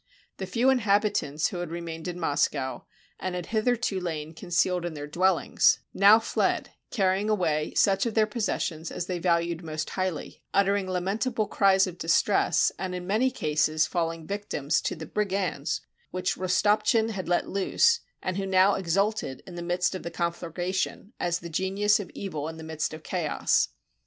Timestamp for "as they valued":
8.89-9.63